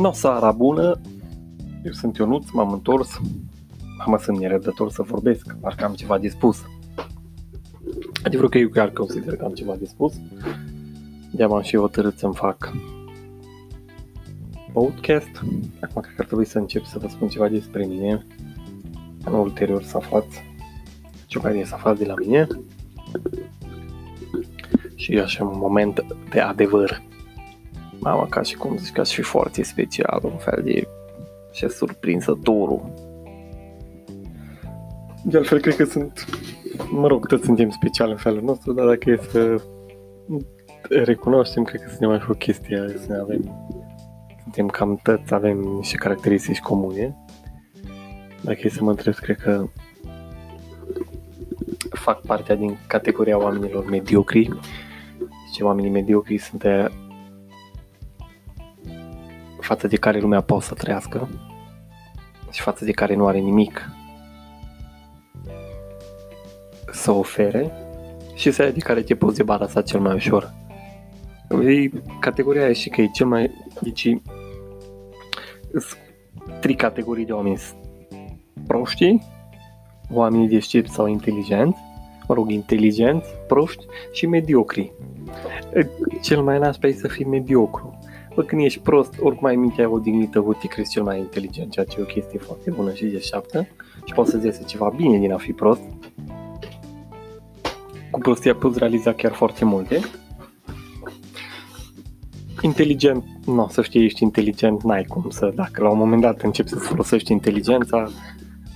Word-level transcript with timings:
No, 0.00 0.12
seara 0.12 0.52
bună, 0.52 1.00
eu 1.84 1.92
sunt 1.92 2.16
Ionuț, 2.16 2.50
m-am 2.50 2.72
întors, 2.72 3.20
am 4.06 4.18
sunt 4.22 4.38
nerăbdător 4.38 4.90
să 4.90 5.02
vorbesc, 5.02 5.54
parcă 5.60 5.84
am 5.84 5.94
ceva 5.94 6.18
de 6.18 6.28
spus. 6.28 6.62
Adevărul 8.24 8.50
că 8.50 8.58
eu 8.58 8.68
chiar 8.68 8.90
consider 8.90 9.36
că 9.36 9.44
am 9.44 9.52
ceva 9.52 9.74
de 9.74 9.84
spus, 9.84 10.14
de 11.32 11.42
am 11.42 11.60
și 11.62 11.76
hotărât 11.76 12.18
să-mi 12.18 12.34
fac 12.34 12.72
podcast. 14.72 15.44
Acum 15.80 16.02
cred 16.02 16.14
că 16.14 16.20
ar 16.20 16.26
trebui 16.26 16.46
să 16.46 16.58
încep 16.58 16.84
să 16.84 16.98
vă 16.98 17.08
spun 17.08 17.28
ceva 17.28 17.48
despre 17.48 17.86
mine, 17.86 18.26
în 19.24 19.32
ulterior 19.32 19.82
să 19.82 19.96
aflați 19.96 20.42
ce 21.26 21.38
care 21.38 21.64
să 21.64 21.74
aflați 21.74 22.00
de 22.00 22.06
la 22.06 22.14
mine 22.18 22.46
și 24.94 25.18
așa 25.18 25.44
un 25.44 25.58
moment 25.58 26.04
de 26.30 26.40
adevăr 26.40 27.08
Mamă, 28.00 28.26
ca 28.30 28.42
și 28.42 28.56
cum 28.56 28.76
zici, 28.76 28.92
ca 28.92 29.02
și 29.02 29.14
fi 29.14 29.22
foarte 29.22 29.62
special, 29.62 30.20
un 30.22 30.36
fel 30.36 30.60
de 30.64 30.88
și 31.52 31.68
surprinzătorul. 31.68 32.92
De 35.24 35.36
altfel, 35.36 35.60
cred 35.60 35.76
că 35.76 35.84
sunt, 35.84 36.24
mă 36.90 37.06
rog, 37.06 37.26
toți 37.26 37.44
suntem 37.44 37.70
speciali 37.70 38.10
în 38.10 38.16
felul 38.16 38.42
nostru, 38.42 38.72
dar 38.72 38.86
dacă 38.86 39.10
e 39.10 39.18
să 39.30 39.62
recunoaștem, 40.88 41.62
cred 41.62 41.80
că 41.80 41.88
suntem 41.88 42.08
mai 42.08 42.24
o 42.28 42.32
chestie, 42.32 42.94
să 42.98 43.06
ne 43.08 43.18
avem, 43.18 43.68
suntem 44.42 44.66
cam 44.66 45.00
toți, 45.02 45.34
avem 45.34 45.58
niște 45.58 45.96
caracteristici 45.96 46.60
comune. 46.60 47.16
Dacă 48.42 48.60
e 48.62 48.68
să 48.68 48.84
mă 48.84 48.90
întreb, 48.90 49.14
cred 49.14 49.36
că 49.36 49.64
fac 51.90 52.20
parte 52.20 52.56
din 52.56 52.78
categoria 52.86 53.38
oamenilor 53.38 53.84
mediocri. 53.84 54.48
Deci 55.18 55.60
oamenii 55.60 55.90
mediocri 55.90 56.38
sunt 56.38 56.64
față 59.70 59.86
de 59.86 59.96
care 59.96 60.18
lumea 60.18 60.40
poate 60.40 60.64
să 60.64 60.74
trăiască 60.74 61.28
și 62.50 62.60
față 62.60 62.84
de 62.84 62.90
care 62.90 63.14
nu 63.14 63.26
are 63.26 63.38
nimic 63.38 63.90
să 66.92 67.10
ofere 67.10 67.72
și 68.34 68.50
să 68.50 68.70
de 68.70 68.80
care 68.80 69.02
te 69.02 69.14
poți 69.14 69.36
debarasa 69.36 69.82
cel 69.82 70.00
mai 70.00 70.14
ușor. 70.14 70.52
E 71.66 71.90
categoria 72.20 72.68
e 72.68 72.72
și 72.72 72.88
că 72.88 73.00
e 73.00 73.06
cel 73.06 73.26
mai... 73.26 73.50
Deci 73.80 74.16
trei 76.60 76.74
categorii 76.74 77.24
de 77.24 77.32
oameni. 77.32 77.60
Proști, 78.66 79.18
oamenii 80.12 80.48
deștepți 80.48 80.94
sau 80.94 81.06
inteligenți, 81.06 81.78
mă 82.28 82.34
rog, 82.34 82.50
inteligenți, 82.50 83.28
proști 83.46 83.84
și 84.12 84.26
mediocri. 84.26 84.92
Cel 86.22 86.42
mai 86.42 86.58
nașpa 86.58 86.86
e 86.86 86.92
să 86.92 87.08
fii 87.08 87.24
mediocru. 87.24 87.98
Bă, 88.34 88.42
când 88.42 88.62
ești 88.62 88.80
prost, 88.80 89.14
oricum 89.20 89.46
ai 89.46 89.56
mintea 89.56 89.90
odihnită, 89.90 90.56
te 90.60 90.66
crezi 90.66 90.90
cel 90.90 91.02
mai 91.02 91.18
inteligent, 91.18 91.72
ceea 91.72 91.84
ce 91.84 91.98
e 91.98 92.02
o 92.02 92.06
chestie 92.06 92.38
foarte 92.38 92.70
bună 92.70 92.92
și 92.92 93.04
deșteaptă 93.04 93.66
și 94.04 94.14
poți 94.14 94.30
să-ți 94.30 94.46
iese 94.46 94.64
ceva 94.64 94.92
bine 94.96 95.18
din 95.18 95.32
a 95.32 95.36
fi 95.36 95.52
prost. 95.52 95.80
Cu 98.10 98.18
prostia 98.18 98.54
poți 98.54 98.78
realiza 98.78 99.12
chiar 99.12 99.32
foarte 99.32 99.64
multe. 99.64 100.00
Inteligent, 102.62 103.24
nu, 103.46 103.68
să 103.70 103.82
știi, 103.82 104.04
ești 104.04 104.22
inteligent, 104.22 104.82
n-ai 104.82 105.04
cum 105.04 105.30
să, 105.30 105.52
dacă 105.54 105.82
la 105.82 105.90
un 105.90 105.98
moment 105.98 106.20
dat 106.20 106.40
începi 106.40 106.68
să 106.68 106.76
folosești 106.76 107.32
inteligența 107.32 108.10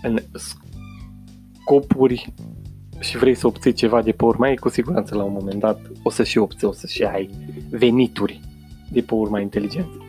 în 0.03 0.19
scopuri 0.33 2.33
și 2.99 3.17
vrei 3.17 3.35
să 3.35 3.47
obții 3.47 3.73
ceva 3.73 4.03
de 4.03 4.13
pe 4.13 4.25
urmă, 4.25 4.47
cu 4.61 4.69
siguranță 4.69 5.15
la 5.15 5.23
un 5.23 5.33
moment 5.33 5.61
dat 5.61 5.81
o 6.03 6.11
să 6.11 6.25
și 6.25 6.39
obții, 6.39 6.67
o 6.67 6.73
să 6.73 6.87
și 6.87 7.03
ai 7.03 7.31
venituri 7.71 8.41
de 8.95 9.01
pe 9.01 9.15
urma 9.15 9.41
inteligenței. 9.41 10.03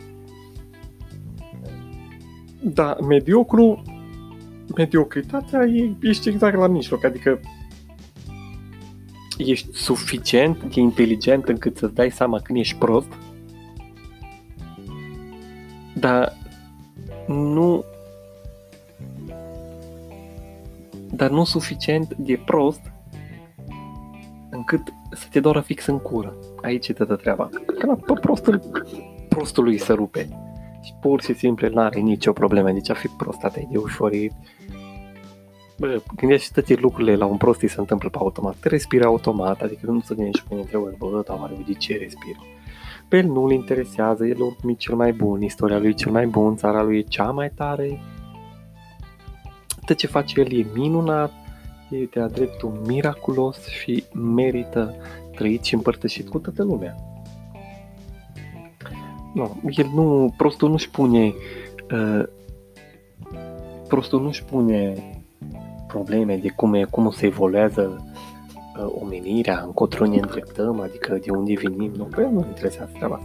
Da, 2.62 2.96
mediocru, 3.08 3.82
mediocritatea 4.76 5.64
e, 5.64 5.96
ești 6.00 6.28
exact 6.28 6.56
la 6.56 6.66
mijloc, 6.66 7.04
adică 7.04 7.40
ești 9.38 9.72
suficient 9.72 10.74
de 10.74 10.80
inteligent 10.80 11.48
încât 11.48 11.76
să-ți 11.76 11.94
dai 11.94 12.10
seama 12.10 12.40
când 12.40 12.58
ești 12.58 12.78
prost, 12.78 13.08
dar 15.94 16.32
nu 17.26 17.84
dar 21.10 21.30
nu 21.30 21.44
suficient 21.44 22.14
de 22.14 22.42
prost 22.44 22.80
încât 24.70 24.92
să 25.10 25.26
te 25.30 25.40
doară 25.40 25.60
fix 25.60 25.86
în 25.86 25.98
cură. 25.98 26.36
Aici 26.62 26.88
e 26.88 26.92
toată 26.92 27.16
treaba. 27.16 27.48
Că 27.78 27.86
la 27.86 27.94
pe 27.94 28.12
prostul, 28.20 28.60
prostului 29.28 29.78
se 29.78 29.92
rupe. 29.92 30.28
Și 30.82 30.92
pur 31.00 31.22
și 31.22 31.34
simplu 31.34 31.68
nu 31.68 31.80
are 31.80 32.00
nicio 32.00 32.32
problemă. 32.32 32.70
Deci 32.70 32.90
a 32.90 32.94
fi 32.94 33.08
prost 33.08 33.44
atât 33.44 33.62
de 33.62 33.78
ușor. 33.78 34.12
E... 34.12 34.28
Bă, 35.78 36.02
gândește 36.16 36.60
toate 36.60 36.80
lucrurile 36.80 37.16
la 37.16 37.26
un 37.26 37.36
prost 37.36 37.60
se 37.60 37.74
întâmplă 37.76 38.08
pe 38.08 38.18
automat. 38.20 38.56
Te 38.56 38.68
respiră 38.68 39.04
automat, 39.04 39.62
adică 39.62 39.90
nu 39.90 40.00
se 40.00 40.14
gândești 40.14 40.46
până 40.48 40.60
întrebări, 40.60 40.96
bă, 40.96 41.22
dar 41.26 41.38
oare 41.38 41.64
de 41.66 41.72
ce 41.72 41.96
respiră? 41.96 42.38
Pe 43.08 43.16
el 43.16 43.26
nu-l 43.26 43.52
interesează, 43.52 44.26
el 44.26 44.42
oricum 44.42 44.70
e 44.70 44.72
cel 44.72 44.94
mai 44.94 45.12
bun, 45.12 45.42
istoria 45.42 45.78
lui 45.78 45.88
e 45.88 45.92
cel 45.92 46.12
mai 46.12 46.26
bun, 46.26 46.56
țara 46.56 46.82
lui 46.82 46.98
e 46.98 47.00
cea 47.00 47.30
mai 47.30 47.50
tare. 47.54 48.00
Tot 49.84 49.96
ce 49.96 50.06
face 50.06 50.40
el 50.40 50.52
e 50.52 50.66
minunat, 50.74 51.32
e 51.90 52.04
de-a 52.04 52.28
dreptul 52.28 52.82
miraculos 52.86 53.66
și 53.66 54.04
merită 54.12 54.94
trăit 55.34 55.64
și 55.64 55.74
împărtășit 55.74 56.28
cu 56.28 56.38
toată 56.38 56.62
lumea. 56.62 56.94
Nu, 59.34 59.60
el 59.70 59.90
nu, 59.94 60.34
prostul 60.36 60.70
nu-și 60.70 60.90
pune 60.90 61.34
uh, 61.92 62.22
prostul 63.88 64.22
nu-și 64.22 64.44
pune 64.44 64.94
probleme 65.86 66.36
de 66.36 66.48
cum, 66.48 66.74
e, 66.74 66.84
cum 66.84 67.10
se 67.10 67.26
evoluează 67.26 68.12
uh, 68.78 68.92
omenirea, 69.00 69.62
încotro 69.64 70.06
ne 70.06 70.16
îndreptăm, 70.16 70.80
adică 70.80 71.18
de 71.22 71.30
unde 71.30 71.54
venim, 71.54 71.92
nu, 71.96 72.04
pe 72.04 72.20
el 72.20 72.30
nu 72.30 72.44
interesează 72.48 72.90
treaba 72.94 73.20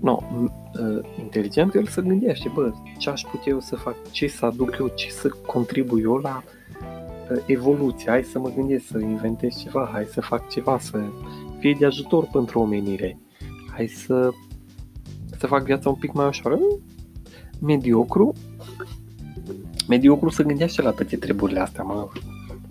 No, 0.00 0.18
uh, 0.32 1.04
inteligent 1.18 1.74
el 1.74 1.86
să 1.86 2.00
gândește, 2.00 2.50
bă, 2.54 2.72
ce 2.98 3.10
aș 3.10 3.20
putea 3.20 3.52
eu 3.52 3.60
să 3.60 3.76
fac, 3.76 4.10
ce 4.10 4.26
să 4.26 4.46
aduc 4.46 4.76
eu, 4.80 4.88
ce 4.88 5.10
să 5.10 5.28
contribui 5.46 6.02
eu 6.02 6.16
la 6.16 6.42
evoluție, 7.46 8.10
hai 8.10 8.22
să 8.22 8.38
mă 8.38 8.52
gândesc 8.56 8.86
să 8.86 8.98
inventez 8.98 9.56
ceva, 9.56 9.88
hai 9.92 10.04
să 10.04 10.20
fac 10.20 10.48
ceva, 10.48 10.78
să 10.78 11.02
fie 11.58 11.76
de 11.78 11.86
ajutor 11.86 12.28
pentru 12.32 12.58
omenire, 12.58 13.18
hai 13.70 13.86
să, 13.86 14.30
să 15.38 15.46
fac 15.46 15.64
viața 15.64 15.88
un 15.88 15.94
pic 15.94 16.12
mai 16.12 16.26
ușoară. 16.26 16.58
Mediocru, 17.60 18.32
mediocru 19.88 20.28
să 20.28 20.42
gândește 20.42 20.82
la 20.82 20.90
toate 20.90 21.16
treburile 21.16 21.60
astea, 21.60 21.82
mă, 21.82 22.08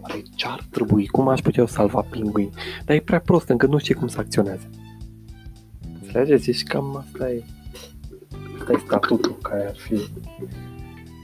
oare 0.01 0.21
ce 0.35 0.47
ar 0.47 0.65
trebui, 0.69 1.07
cum 1.07 1.27
aș 1.27 1.41
putea 1.41 1.65
salva 1.65 2.01
pinguini, 2.09 2.53
dar 2.85 2.95
e 2.95 2.99
prea 2.99 3.19
prost 3.19 3.49
încă 3.49 3.65
nu 3.65 3.77
știe 3.77 3.95
cum 3.95 4.07
să 4.07 4.19
acționeze. 4.19 4.69
Înțelegeți? 6.01 6.51
Și 6.51 6.63
cam 6.63 6.95
asta 6.95 7.31
e, 7.31 7.43
asta 8.59 8.71
e 8.71 8.81
statutul 8.85 9.37
care 9.41 9.67
ar 9.67 9.75
fi, 9.75 9.95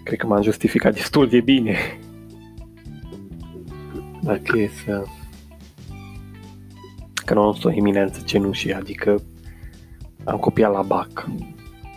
cred 0.03 0.19
că 0.19 0.27
m-am 0.27 0.41
justificat 0.41 0.93
destul 0.93 1.27
de 1.27 1.39
bine 1.39 1.77
dacă 4.29 4.57
e 4.57 4.69
să... 4.85 5.03
Că 7.25 7.33
nu 7.33 7.51
sunt 7.51 7.65
o 7.65 7.77
eminență 7.77 8.21
cenușie, 8.25 8.73
adică 8.73 9.21
am 10.23 10.37
copiat 10.37 10.71
la 10.71 10.81
BAC. 10.81 11.29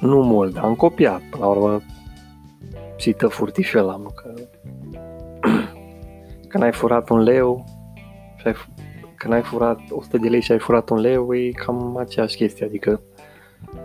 Nu 0.00 0.22
mult, 0.22 0.54
dar 0.54 0.64
am 0.64 0.74
copiat. 0.74 1.20
Până 1.30 1.44
la 1.44 1.50
urmă 1.50 1.80
și 2.96 3.12
tă 3.12 3.26
furtișel 3.26 3.88
am, 3.88 4.12
că 4.14 4.34
când 6.48 6.62
ai 6.62 6.72
furat 6.72 7.08
un 7.08 7.18
leu 7.18 7.64
și 8.36 8.46
ai, 8.46 8.54
când 9.14 9.32
ai 9.32 9.42
furat 9.42 9.80
100 9.90 10.18
de 10.18 10.28
lei 10.28 10.40
și 10.40 10.52
ai 10.52 10.58
furat 10.58 10.88
un 10.88 10.98
leu, 10.98 11.34
e 11.34 11.50
cam 11.50 11.96
aceeași 11.96 12.36
chestie, 12.36 12.66
adică 12.66 13.00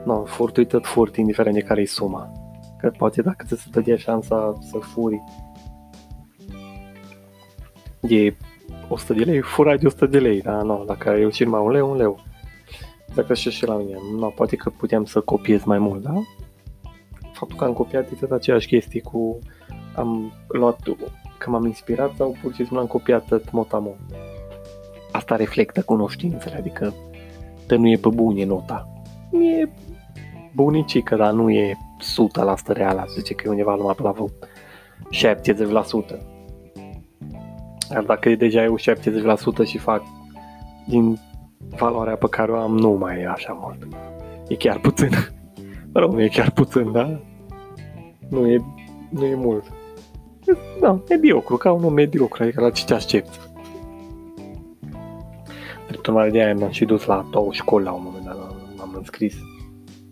nu, 0.06 0.24
furtul 0.26 0.64
e 0.64 0.66
tot 0.66 0.86
furt, 0.86 1.16
indiferent 1.16 1.56
de 1.56 1.62
care 1.62 1.82
e 1.82 1.86
suma. 1.86 2.32
Că 2.80 2.92
poate 2.98 3.22
dacă 3.22 3.46
ți 3.48 3.62
se 3.62 3.68
dădea 3.72 3.96
șansa 3.96 4.54
să 4.60 4.78
furi 4.78 5.24
e 8.10 8.36
100 8.90 9.14
de 9.14 9.24
lei, 9.24 9.42
furai 9.42 9.78
de 9.78 9.86
100 9.86 10.06
de 10.06 10.20
lei, 10.20 10.42
dar 10.42 10.62
nu, 10.62 10.84
dacă 10.86 11.10
ai 11.10 11.18
reușit 11.18 11.48
mai 11.48 11.62
un 11.62 11.70
leu, 11.70 11.90
un 11.90 11.98
leu. 11.98 12.20
Dacă 13.16 13.34
și 13.34 13.50
și 13.50 13.66
la 13.66 13.76
mine, 13.76 13.98
nu, 14.20 14.34
poate 14.36 14.56
că 14.56 14.70
puteam 14.70 15.06
să 15.06 15.20
copiez 15.20 15.64
mai 15.64 15.78
mult, 15.78 16.02
da? 16.02 16.14
Faptul 17.34 17.58
că 17.58 17.64
am 17.64 17.74
copiat 17.74 18.12
e 18.12 18.16
tot 18.20 18.32
aceeași 18.32 18.68
chestie 18.68 19.02
cu 19.02 19.40
am 19.96 20.32
luat, 20.48 20.80
că 21.38 21.50
m-am 21.50 21.66
inspirat 21.66 22.16
sau 22.16 22.36
pur 22.42 22.52
și 22.52 22.58
simplu 22.58 22.80
am 22.80 22.88
copiat 22.88 23.28
tot 23.28 23.52
motamo. 23.52 23.96
Asta 25.12 25.36
reflectă 25.36 25.82
cunoștințele, 25.82 26.56
adică 26.56 26.94
că 27.68 27.76
nu 27.76 27.88
e 27.88 27.98
pe 27.98 28.10
bune 28.10 28.46
nota. 28.46 28.90
E 29.32 29.70
bunicică, 30.54 31.16
dar 31.16 31.32
nu 31.32 31.50
e 31.50 31.78
100 32.00 32.44
la 32.44 32.52
asta 32.52 32.74
reală, 32.74 33.06
zice 33.08 33.34
că 33.34 33.44
e 33.46 33.50
undeva 33.50 33.76
numai 33.76 33.96
pe 33.96 34.02
la 34.02 34.14
70%. 34.14 34.18
Iar 37.92 38.04
dacă 38.04 38.36
deja 38.36 38.64
eu 38.64 38.76
70% 39.64 39.66
și 39.66 39.78
fac 39.78 40.04
din 40.88 41.20
valoarea 41.78 42.16
pe 42.16 42.28
care 42.30 42.52
o 42.52 42.60
am, 42.60 42.78
nu 42.78 42.92
mai 42.92 43.20
e 43.20 43.28
așa 43.28 43.58
mult. 43.62 43.88
E 44.48 44.56
chiar 44.56 44.80
puțin. 44.80 45.10
Mă 45.94 46.00
rog, 46.00 46.14
nu 46.14 46.22
e 46.22 46.28
chiar 46.28 46.52
puțin, 46.52 46.92
da? 46.92 47.20
Nu 48.30 48.48
e, 48.48 48.64
nu 49.10 49.26
e 49.26 49.36
mult. 49.36 49.64
Da, 50.82 51.02
mediocru, 51.10 51.58
ca 51.58 51.72
unul 51.72 51.90
mediocru, 51.90 52.44
adică 52.44 52.62
la 52.62 52.70
ce 52.70 52.86
te 52.86 52.94
aștepți. 52.94 53.40
Drept 55.88 56.08
urmare 56.08 56.30
de 56.30 56.42
aia 56.42 56.56
m-am 56.56 56.72
și 56.72 56.86
dus 56.86 57.06
la 57.06 57.28
două 57.32 57.54
școli 57.54 57.84
la 57.84 57.92
un 57.92 58.02
moment 58.04 58.24
dat, 58.24 58.38
m-am 58.78 58.94
înscris. 58.98 59.36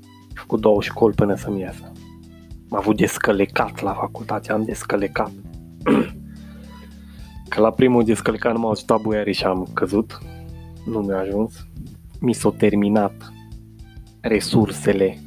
Am 0.03 0.33
făcut 0.33 0.61
două 0.61 0.81
școli 0.81 1.15
până 1.15 1.35
să-mi 1.35 1.59
iasă. 1.59 1.91
Am 2.69 2.77
avut 2.77 2.97
descălecat 2.97 3.81
la 3.81 3.93
facultate, 3.93 4.51
am 4.51 4.63
descălecat. 4.63 5.31
Că 7.55 7.61
la 7.61 7.71
primul 7.71 8.03
descălecat 8.03 8.53
nu 8.53 8.59
m-au 8.59 8.71
ajutat 8.71 9.01
buiarii 9.01 9.33
și 9.33 9.43
am 9.43 9.67
căzut. 9.73 10.19
Nu 10.85 10.99
mi-a 10.99 11.19
ajuns. 11.19 11.67
Mi 12.19 12.33
s-au 12.33 12.51
terminat 12.51 13.33
resursele 14.21 15.19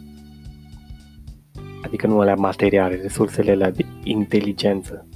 adică 1.85 2.07
nu 2.07 2.21
alea 2.21 2.35
materiale, 2.35 2.95
resursele 2.95 3.51
alea 3.51 3.71
de 3.71 3.85
inteligență. 4.05 5.07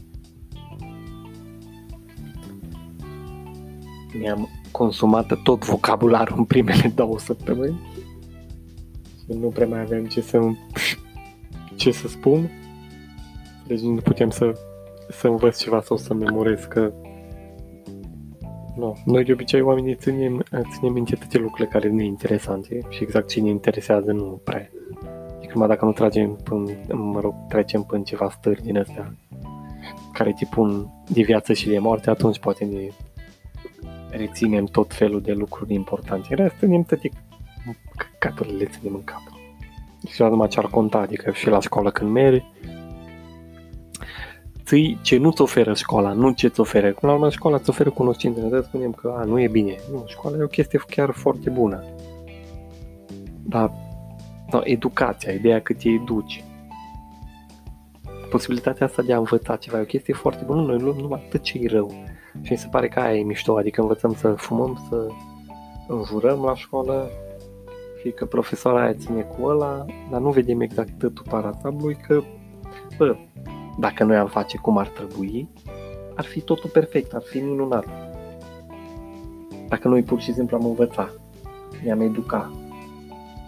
Mi-am 4.18 4.48
consumat 4.70 5.42
tot 5.42 5.64
vocabularul 5.64 6.38
în 6.38 6.44
primele 6.44 6.92
două 6.94 7.18
săptămâni 7.18 7.80
și 9.18 9.38
nu 9.38 9.48
prea 9.48 9.66
mai 9.66 9.80
aveam 9.80 10.04
ce 10.04 10.20
să, 10.20 10.40
ce 11.76 11.90
să 11.90 12.08
spun. 12.08 12.50
Deci 13.66 13.80
nu 13.80 14.00
puteam 14.00 14.30
să, 14.30 14.58
să 15.10 15.28
învăț 15.28 15.58
ceva 15.58 15.80
sau 15.80 15.96
să 15.96 16.14
memorez 16.14 16.64
că 16.64 16.92
No. 18.76 18.92
Noi 19.04 19.24
de 19.24 19.32
obicei 19.32 19.60
oamenii 19.60 19.94
ținem, 19.94 20.44
ținem 20.72 20.92
minte 20.92 21.14
toate 21.14 21.38
lucrurile 21.38 21.68
care 21.68 21.88
ne 21.88 22.04
interesante 22.04 22.80
și 22.88 23.02
exact 23.02 23.28
ce 23.28 23.40
ne 23.40 23.48
interesează 23.48 24.12
nu 24.12 24.40
prea. 24.44 24.70
Acum 25.48 25.66
dacă 25.66 25.84
nu 25.84 25.92
tragem 25.92 26.38
până, 26.44 26.70
mă 26.92 27.20
rog, 27.20 27.34
trecem 27.48 27.82
până 27.82 28.02
ceva 28.02 28.30
stări 28.30 28.62
din 28.62 28.78
astea 28.78 29.14
care 30.12 30.32
te 30.38 30.44
pun 30.50 30.88
de 31.08 31.22
viață 31.22 31.52
și 31.52 31.68
de 31.68 31.78
moarte, 31.78 32.10
atunci 32.10 32.38
poate 32.38 32.64
ne 32.64 32.88
reținem 34.10 34.64
tot 34.64 34.94
felul 34.94 35.20
de 35.20 35.32
lucruri 35.32 35.74
importante. 35.74 36.26
În 36.30 36.36
rest, 36.36 36.54
ținem 36.58 36.82
toate 36.82 37.10
căcaturile 37.96 38.56
le 38.56 38.64
ținem 38.64 38.94
în 38.94 39.04
cap. 39.04 39.22
Și 40.08 40.22
numai 40.22 40.48
ce 40.48 40.58
ar 40.58 40.66
conta, 40.66 40.98
adică 40.98 41.30
și 41.30 41.48
la 41.48 41.60
școală 41.60 41.90
când 41.90 42.10
mergi, 42.10 42.44
ții 44.64 44.98
ce 45.02 45.16
nu-ți 45.16 45.42
oferă 45.42 45.74
școala, 45.74 46.12
nu 46.12 46.30
ce-ți 46.30 46.60
oferă. 46.60 46.92
Cum 46.92 47.08
la 47.08 47.14
urmă 47.14 47.30
școala 47.30 47.56
îți 47.56 47.70
oferă 47.70 47.90
cunoștințe, 47.90 48.40
ne 48.40 48.60
spunem 48.60 48.92
că 48.92 49.14
a, 49.18 49.24
nu 49.24 49.40
e 49.40 49.48
bine. 49.48 49.76
Nu, 49.90 50.04
școala 50.06 50.36
e 50.36 50.42
o 50.42 50.46
chestie 50.46 50.80
chiar 50.88 51.10
foarte 51.10 51.50
bună. 51.50 51.84
Dar 53.42 53.72
no, 54.50 54.60
educația, 54.64 55.32
ideea 55.32 55.60
că 55.60 55.72
te 55.72 55.88
educi. 55.88 56.44
Posibilitatea 58.30 58.86
asta 58.86 59.02
de 59.02 59.12
a 59.12 59.18
învăța 59.18 59.56
ceva 59.56 59.78
e 59.78 59.82
o 59.82 59.84
chestie 59.84 60.14
foarte 60.14 60.44
bună, 60.44 60.62
noi 60.62 60.78
luăm 60.78 60.96
numai 60.96 61.22
atât 61.26 61.42
ce 61.42 61.58
e 61.58 61.68
rău. 61.68 61.90
Și 62.42 62.52
mi 62.52 62.58
se 62.58 62.68
pare 62.70 62.88
că 62.88 63.00
aia 63.00 63.18
e 63.18 63.22
mișto, 63.22 63.56
adică 63.56 63.80
învățăm 63.80 64.14
să 64.14 64.28
fumăm, 64.28 64.86
să 64.88 65.06
înjurăm 65.88 66.42
la 66.44 66.54
școală, 66.54 67.10
și 68.02 68.10
că 68.10 68.24
profesoara 68.24 68.82
aia 68.82 68.94
ține 68.94 69.20
cu 69.20 69.46
ăla, 69.46 69.84
dar 70.10 70.20
nu 70.20 70.30
vedem 70.30 70.60
exact 70.60 70.98
tătul 70.98 71.24
paratablului, 71.28 71.96
că, 72.06 72.22
bă, 72.96 73.16
dacă 73.78 74.04
noi 74.04 74.16
am 74.16 74.26
face 74.26 74.56
cum 74.56 74.78
ar 74.78 74.88
trebui, 74.88 75.48
ar 76.14 76.24
fi 76.24 76.40
totul 76.40 76.70
perfect, 76.70 77.12
ar 77.12 77.22
fi 77.22 77.38
minunat. 77.38 77.86
Dacă 79.68 79.88
noi 79.88 80.02
pur 80.02 80.20
și 80.20 80.32
simplu 80.32 80.56
am 80.56 80.64
învățat, 80.64 81.20
ne-am 81.84 82.00
educat, 82.00 82.50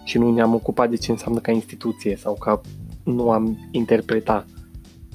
și 0.03 0.17
nu 0.17 0.33
ne-am 0.33 0.53
ocupat 0.53 0.89
de 0.89 0.95
ce 0.95 1.11
înseamnă 1.11 1.39
ca 1.39 1.51
instituție 1.51 2.15
sau 2.15 2.33
ca 2.33 2.61
nu 3.03 3.31
am 3.31 3.69
interpretat 3.71 4.47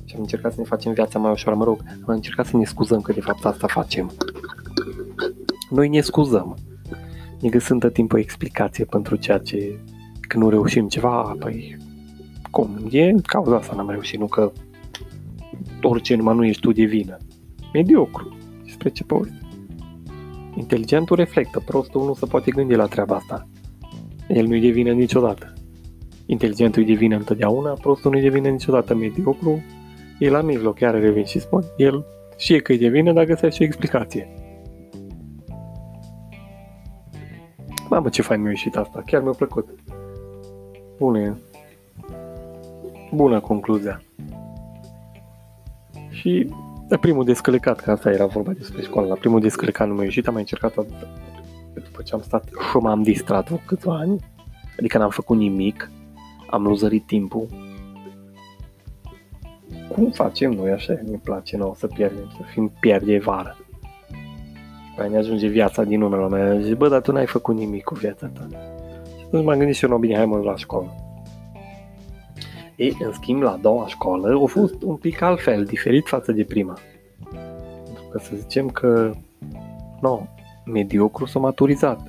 și 0.05 0.15
am 0.15 0.21
încercat 0.21 0.53
să 0.53 0.61
ne 0.61 0.67
facem 0.67 0.93
viața 0.93 1.19
mai 1.19 1.31
ușoară, 1.31 1.59
mă 1.59 1.65
rog, 1.65 1.83
am 2.07 2.15
încercat 2.15 2.47
să 2.47 2.57
ne 2.57 2.65
scuzăm 2.65 3.01
că 3.01 3.13
de 3.13 3.21
fapt 3.21 3.45
asta 3.45 3.67
facem. 3.67 4.11
Noi 5.71 5.89
ne 5.89 6.01
scuzăm. 6.01 6.57
Ne 7.41 7.49
găsim 7.49 7.79
tot 7.79 7.93
timpul 7.93 8.19
o 8.19 8.21
explicație 8.21 8.85
pentru 8.85 9.17
ceea 9.17 9.39
ce 9.39 9.79
când 10.21 10.43
nu 10.43 10.49
reușim 10.51 10.89
ceva, 10.89 11.37
păi 11.39 11.77
cum, 12.51 12.87
e 12.91 13.15
cauza 13.23 13.57
asta 13.57 13.75
n-am 13.75 13.91
reușit, 13.91 14.19
nu 14.19 14.27
că 14.27 14.53
orice 15.83 16.15
numai 16.15 16.35
nu 16.35 16.45
ești 16.45 16.61
tu 16.61 16.73
de 16.73 16.85
vină. 16.85 17.17
Mediocru. 17.73 18.37
Despre 18.65 18.89
ce 18.89 19.05
poți? 19.05 19.33
Inteligentul 20.55 21.17
reflectă, 21.17 21.63
prostul 21.65 22.05
nu 22.05 22.15
se 22.15 22.27
poate 22.27 22.51
gândi 22.51 22.75
la 22.75 22.87
treaba 22.87 23.15
asta. 23.15 23.49
El 24.29 24.47
nu-i 24.47 24.61
devine 24.61 24.93
niciodată. 24.93 25.53
Inteligentul 26.27 26.83
îi 26.83 26.89
devine 26.89 27.15
întotdeauna, 27.15 27.71
prostul 27.71 28.11
nu-i 28.11 28.21
devine 28.21 28.51
niciodată 28.51 28.95
mediocru, 28.95 29.63
e 30.19 30.31
la 30.31 30.41
mijloc, 30.41 30.75
chiar 30.75 31.01
revin 31.01 31.25
și 31.25 31.41
spun, 31.41 31.65
el 31.77 32.05
știe 32.37 32.59
că 32.59 32.73
îi 32.73 32.79
devine, 32.79 33.13
dar 33.13 33.25
găsește 33.25 33.63
o 33.63 33.67
explicație. 33.67 34.29
Mamă, 37.89 38.09
ce 38.09 38.23
fain 38.23 38.41
mi-a 38.41 38.51
ieșit 38.51 38.77
asta, 38.77 39.03
chiar 39.07 39.23
mi-a 39.23 39.33
plăcut. 39.33 39.69
Bună 40.99 41.39
Bună 43.13 43.41
concluzia. 43.41 44.03
Și 46.21 46.49
la 46.89 46.97
primul 46.97 47.25
descălecat, 47.25 47.81
că 47.81 47.91
asta 47.91 48.11
era 48.11 48.27
vorba 48.27 48.53
despre 48.53 48.83
școală, 48.83 49.09
la 49.09 49.15
primul 49.15 49.41
descălecat 49.41 49.89
nu 49.89 49.95
mi-a 49.95 50.05
ieșit, 50.05 50.27
am 50.27 50.33
mai 50.33 50.43
încercat 50.43 50.75
după 51.75 52.03
ce 52.05 52.15
am 52.15 52.21
stat 52.21 52.45
și 52.45 52.77
m-am 52.77 53.03
distrat 53.03 53.45
vreo 53.45 53.61
câțiva 53.67 53.97
ani, 53.97 54.21
adică 54.79 54.99
n-am 54.99 55.11
făcut 55.11 55.37
nimic, 55.37 55.91
am 56.51 56.63
luzărit 56.63 57.07
timpul. 57.07 57.47
Cum 59.89 60.11
facem 60.11 60.51
noi 60.51 60.71
așa? 60.71 60.99
Ne 61.11 61.19
place 61.25 61.57
nouă 61.57 61.75
să 61.77 61.87
pierdem, 61.87 62.31
să 62.37 62.43
fim 62.53 62.73
pierde 62.81 63.19
vară. 63.19 63.57
Păi 64.97 65.09
ne 65.09 65.17
ajunge 65.17 65.47
viața 65.47 65.85
din 65.85 66.03
urmă 66.03 66.17
la 66.17 66.27
mine. 66.27 66.63
Zice, 66.63 66.75
bă, 66.75 66.89
dar 66.89 67.01
tu 67.01 67.13
n-ai 67.13 67.27
făcut 67.27 67.57
nimic 67.57 67.85
cu 67.85 67.95
viața 67.95 68.27
ta. 68.27 68.47
Și 69.19 69.25
atunci 69.27 69.45
m-am 69.45 69.59
gândit 69.59 69.77
și 69.77 69.85
eu, 69.85 69.91
no, 69.91 69.99
bine, 69.99 70.17
hai 70.17 70.27
mă 70.27 70.39
la 70.39 70.57
școală. 70.57 71.10
Ei, 72.81 72.97
în 73.01 73.13
schimb, 73.13 73.43
la 73.43 73.51
a 73.51 73.57
doua 73.57 73.87
școală 73.87 74.41
a 74.43 74.47
fost 74.47 74.83
un 74.83 74.97
pic 74.97 75.21
altfel, 75.21 75.65
diferit 75.65 76.07
față 76.07 76.33
de 76.33 76.45
prima. 76.45 76.79
Pentru 77.85 78.05
că 78.11 78.19
să 78.19 78.37
zicem 78.37 78.69
că, 78.69 79.13
no, 80.01 80.21
mediocru 80.65 81.27
sau 81.27 81.41
maturizat. 81.41 82.01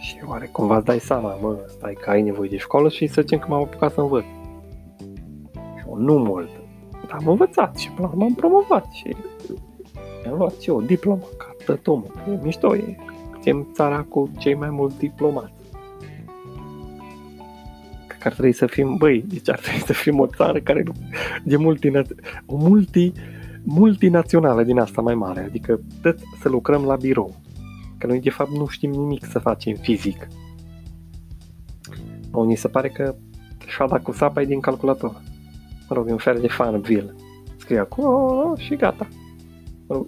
Și 0.00 0.16
oare 0.26 0.46
cumva 0.52 0.76
îți 0.76 0.84
dai 0.84 0.98
seama, 0.98 1.34
mă, 1.40 1.58
stai 1.68 1.96
că 2.00 2.10
ai 2.10 2.22
nevoie 2.22 2.48
de 2.48 2.56
școală 2.56 2.88
și 2.88 3.06
să 3.06 3.20
zicem 3.20 3.38
că 3.38 3.46
m-am 3.48 3.62
apucat 3.62 3.92
să 3.92 4.00
învăț. 4.00 4.24
Și 5.50 5.84
eu 5.88 5.96
nu 5.96 6.14
mult, 6.14 6.50
dar 7.06 7.16
am 7.20 7.28
învățat 7.28 7.76
și 7.76 7.90
până 7.90 8.12
m-am 8.14 8.34
promovat 8.34 8.86
și 8.92 9.16
am 10.30 10.36
luat 10.36 10.60
și 10.60 10.70
eu 10.70 10.80
diploma 10.80 11.26
ca 11.36 11.54
tătomă. 11.64 12.04
E 12.28 12.38
mișto, 12.42 12.76
e 12.76 12.96
suntem 13.32 13.68
țara 13.72 14.02
cu 14.08 14.30
cei 14.38 14.54
mai 14.54 14.70
mulți 14.70 14.98
diplomați. 14.98 15.61
Cred 18.22 18.34
că 18.34 18.40
ar 18.40 18.50
trebui 18.50 18.52
să 18.52 18.66
fim, 18.66 18.96
băi, 18.96 19.24
deci 19.28 19.50
ar 19.50 19.58
trebui 19.58 19.80
să 19.80 19.92
fim 19.92 20.18
o 20.18 20.26
țară 20.26 20.60
care 20.60 20.82
de 21.44 21.56
multinațională, 21.56 22.22
o 22.46 22.56
multi, 22.56 23.12
multinațională 23.62 24.62
din 24.62 24.78
asta 24.78 25.02
mai 25.02 25.14
mare, 25.14 25.40
adică 25.40 25.80
tot 26.02 26.18
să 26.40 26.48
lucrăm 26.48 26.84
la 26.84 26.96
birou. 26.96 27.40
Că 27.98 28.06
noi 28.06 28.20
de 28.20 28.30
fapt 28.30 28.50
nu 28.50 28.66
știm 28.66 28.90
nimic 28.90 29.24
să 29.24 29.38
facem 29.38 29.74
fizic. 29.74 30.28
Unii 32.32 32.56
se 32.56 32.68
pare 32.68 32.88
că 32.88 33.14
șada 33.66 33.98
cu 33.98 34.12
sapa 34.12 34.40
e 34.40 34.44
din 34.44 34.60
calculator. 34.60 35.22
Mă 35.88 35.96
rog, 35.96 36.08
e 36.08 36.12
un 36.12 36.18
fel 36.18 36.38
de 36.40 36.48
Farmville. 36.48 37.14
Scrie 37.56 37.78
acolo 37.78 38.54
și 38.56 38.76
gata. 38.76 39.08
Mă 39.86 39.94
rog, 39.94 40.06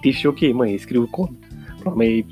IT 0.00 0.14
și 0.14 0.26
ok, 0.26 0.52
măi, 0.52 0.78
scriu 0.78 1.06
cod. 1.10 1.30
Problema 1.80 2.26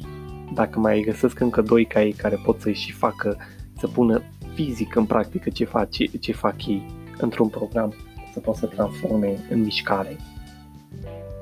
dacă 0.55 0.79
mai 0.79 1.01
găsesc 1.01 1.41
încă 1.41 1.63
doi 1.63 1.85
ca 1.85 2.03
ei 2.03 2.13
care 2.13 2.41
pot 2.45 2.61
să-i 2.61 2.75
și 2.75 2.93
facă, 2.93 3.37
să 3.79 3.87
pună 3.87 4.23
fizic 4.57 4.95
în 4.95 5.05
practică 5.05 5.51
ce 5.51 5.65
fac, 5.65 5.91
ce, 5.91 6.05
ce 6.05 6.33
fac 6.33 6.67
ei 6.67 6.87
într-un 7.19 7.49
program, 7.49 7.95
să 8.33 8.41
poată 8.41 8.59
să 8.59 8.67
transforme 8.67 9.37
în 9.51 9.61
mișcare. 9.61 10.17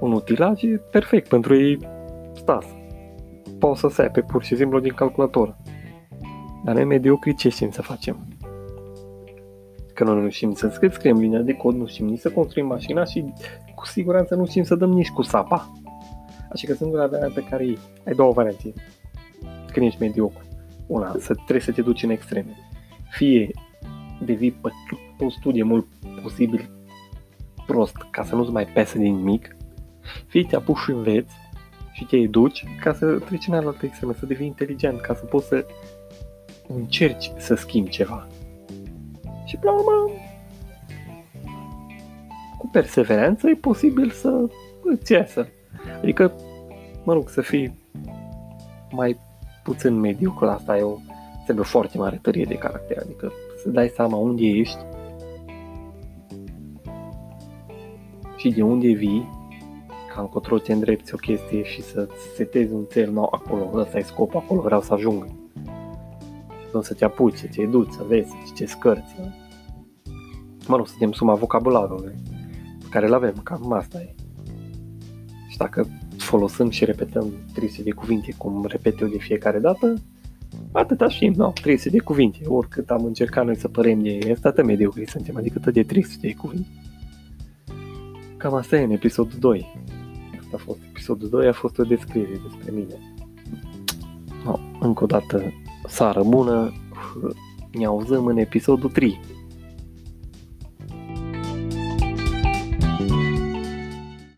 Un 0.01 0.13
utilaj 0.13 0.63
e 0.63 0.81
perfect 0.91 1.29
pentru 1.29 1.57
ei 1.57 1.79
stas 2.33 2.65
pot 3.59 3.77
să 3.77 3.89
sepe 3.89 4.21
pur 4.21 4.43
și 4.43 4.57
simplu 4.57 4.81
din 4.81 4.93
calculator. 4.93 5.57
Dar 6.65 6.75
noi 6.75 6.85
mediocri 6.85 7.35
ce 7.35 7.49
știm 7.49 7.71
să 7.71 7.83
facem? 7.83 8.27
Că 9.95 10.05
noi 10.05 10.23
nu 10.23 10.31
știm 10.31 10.55
să 10.55 10.69
scrie, 10.69 10.91
scriem 10.91 11.19
linia 11.19 11.41
de 11.41 11.53
cod, 11.53 11.75
nu 11.75 11.87
știm 11.87 12.07
nici 12.07 12.19
să 12.19 12.31
construim 12.31 12.67
mașina 12.67 13.05
și 13.05 13.33
cu 13.75 13.87
siguranță 13.87 14.35
nu 14.35 14.47
știm 14.47 14.63
să 14.63 14.75
dăm 14.75 14.91
nici 14.91 15.11
cu 15.11 15.23
sapa. 15.23 15.73
Așa 16.53 16.67
că 16.67 16.75
singura 16.75 17.07
variantă 17.07 17.41
care 17.51 17.65
e, 17.65 17.79
ai 18.07 18.15
două 18.15 18.33
variante. 18.33 18.73
Când 19.73 19.87
ești 19.87 20.01
mediocru. 20.01 20.45
Una, 20.87 21.15
să 21.19 21.35
trebuie 21.35 21.61
să 21.61 21.73
te 21.73 21.83
duci 21.83 22.03
în 22.03 22.11
extreme. 22.11 22.57
Fie 23.17 23.51
devii 24.25 24.53
pe 25.17 25.25
un 25.25 25.31
studie 25.31 25.63
mult 25.63 25.87
posibil 26.23 26.71
prost 27.67 27.97
ca 28.11 28.25
să 28.25 28.35
nu-ți 28.35 28.51
mai 28.51 28.67
pese 28.67 28.99
din 28.99 29.15
nimic, 29.15 29.57
fie 30.27 30.45
te 30.45 30.57
apuci 30.57 30.79
și 30.79 30.91
înveți 30.91 31.35
și 31.93 32.05
te 32.05 32.17
educi 32.17 32.65
ca 32.81 32.93
să 32.93 33.19
treci 33.19 33.47
în 33.47 33.55
altă 33.55 33.87
extremă, 33.87 34.13
să 34.13 34.27
devii 34.27 34.47
inteligent, 34.47 35.01
ca 35.01 35.15
să 35.15 35.25
poți 35.25 35.47
să 35.47 35.67
încerci 36.69 37.33
să 37.39 37.55
schimbi 37.55 37.91
ceva. 37.91 38.27
Și 39.23 39.55
Și 39.55 39.57
până 39.57 39.73
la 39.73 39.79
urmă, 39.79 40.11
cu 42.59 42.69
perseverență 42.69 43.49
e 43.49 43.55
posibil 43.55 44.11
să 44.11 44.47
îți 44.83 45.13
iasă. 45.13 45.49
Adică, 46.03 46.33
mă 47.05 47.13
rog, 47.13 47.29
să 47.29 47.41
fii 47.41 47.79
mai 48.91 49.19
puțin 49.63 49.95
mediocru, 49.95 50.47
asta 50.47 50.77
e 50.77 50.83
o, 50.83 50.97
trebuie 51.45 51.65
foarte 51.65 51.99
mare 51.99 52.19
tărie 52.23 52.45
de 52.45 52.55
caracter, 52.55 52.99
adică 52.99 53.33
să 53.63 53.69
dai 53.69 53.89
seama 53.89 54.17
unde 54.17 54.47
ești 54.47 54.79
și 58.37 58.51
de 58.51 58.63
unde 58.63 58.93
vii, 58.93 59.29
ca 60.15 60.21
încotro 60.21 60.59
te 60.59 60.73
îndrepti 60.73 61.15
o 61.15 61.17
chestie 61.17 61.63
și 61.63 61.83
să 61.83 62.09
setezi 62.37 62.73
un 62.73 62.85
cel 62.93 63.13
nou 63.13 63.29
acolo, 63.33 63.71
ăsta 63.75 63.99
e 63.99 64.03
scopul, 64.03 64.41
acolo 64.41 64.61
vreau 64.61 64.81
să 64.81 64.93
ajung. 64.93 65.27
Nu 66.73 66.83
să 66.83 66.95
te 66.95 67.05
apuci, 67.05 67.37
să 67.37 67.47
te 67.47 67.61
educi, 67.61 67.93
să 67.93 68.05
vezi, 68.09 68.29
să 68.29 68.35
citești 68.47 68.79
cărți. 68.79 69.15
Mă 70.67 70.77
rog, 70.77 70.87
suntem 70.87 71.13
suma 71.13 71.35
vocabularului 71.35 72.15
pe 72.79 72.87
care 72.91 73.07
îl 73.07 73.15
avem, 73.15 73.35
cam 73.43 73.73
asta 73.73 74.01
e. 74.01 74.15
Și 75.49 75.57
dacă 75.57 75.87
folosim 76.17 76.71
și 76.71 76.85
repetăm 76.85 77.33
300 77.55 77.83
de 77.83 77.91
cuvinte 77.91 78.35
cum 78.39 78.65
repet 78.69 79.01
eu 79.01 79.09
de 79.09 79.19
fiecare 79.19 79.59
dată, 79.59 79.95
atâta 80.73 81.09
știm, 81.09 81.33
no, 81.37 81.53
300 81.63 81.91
de 81.91 81.99
cuvinte, 81.99 82.39
oricât 82.47 82.91
am 82.91 83.05
încercat 83.05 83.45
noi 83.45 83.57
să 83.57 83.69
părem 83.69 84.03
de 84.03 84.31
asta, 84.33 84.49
atât 84.49 84.65
mediocri 84.65 85.11
suntem, 85.11 85.37
adică 85.37 85.59
tot 85.59 85.73
de 85.73 85.83
300 85.83 86.27
de 86.27 86.35
cuvinte. 86.35 86.69
Cam 88.37 88.55
asta 88.55 88.77
e 88.77 88.85
în 88.85 88.91
episodul 88.91 89.39
2. 89.39 89.83
Asta 90.39 90.57
a 90.57 90.59
fost 90.59 90.79
episodul 90.89 91.29
2, 91.29 91.47
a 91.47 91.53
fost 91.53 91.79
o 91.79 91.83
descriere 91.83 92.41
despre 92.49 92.73
mine. 92.73 92.95
No, 94.45 94.59
încă 94.81 95.05
o 95.05 95.07
dată, 95.07 95.53
sară 95.87 96.23
bună, 96.23 96.73
ne 97.73 97.85
auzăm 97.85 98.27
în 98.27 98.37
episodul 98.37 98.91
3. 98.91 99.21